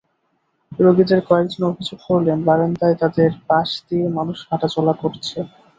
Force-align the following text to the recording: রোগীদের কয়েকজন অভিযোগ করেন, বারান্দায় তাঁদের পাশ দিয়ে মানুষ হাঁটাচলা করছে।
রোগীদের 0.79 1.19
কয়েকজন 1.29 1.61
অভিযোগ 1.63 1.99
করেন, 2.07 2.37
বারান্দায় 2.47 2.95
তাঁদের 3.01 3.31
পাশ 3.47 3.69
দিয়ে 3.87 4.05
মানুষ 4.17 4.37
হাঁটাচলা 4.49 4.93
করছে। 5.01 5.37